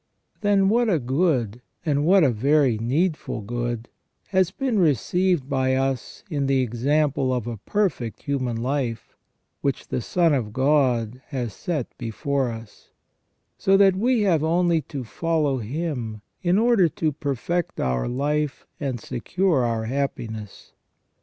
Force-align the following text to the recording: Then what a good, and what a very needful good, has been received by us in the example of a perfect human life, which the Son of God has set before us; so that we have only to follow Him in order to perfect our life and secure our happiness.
Then 0.39 0.67
what 0.67 0.89
a 0.89 0.97
good, 0.97 1.61
and 1.85 2.03
what 2.03 2.23
a 2.23 2.31
very 2.31 2.79
needful 2.79 3.41
good, 3.41 3.87
has 4.29 4.49
been 4.49 4.79
received 4.79 5.47
by 5.47 5.75
us 5.75 6.23
in 6.27 6.47
the 6.47 6.61
example 6.63 7.31
of 7.31 7.45
a 7.45 7.57
perfect 7.57 8.23
human 8.23 8.57
life, 8.63 9.15
which 9.61 9.89
the 9.89 10.01
Son 10.01 10.33
of 10.33 10.53
God 10.53 11.21
has 11.27 11.53
set 11.53 11.95
before 11.99 12.49
us; 12.49 12.89
so 13.59 13.77
that 13.77 13.95
we 13.95 14.21
have 14.21 14.43
only 14.43 14.81
to 14.81 15.03
follow 15.03 15.59
Him 15.59 16.23
in 16.41 16.57
order 16.57 16.89
to 16.89 17.11
perfect 17.11 17.79
our 17.79 18.07
life 18.07 18.65
and 18.79 18.99
secure 18.99 19.63
our 19.63 19.85
happiness. 19.85 20.71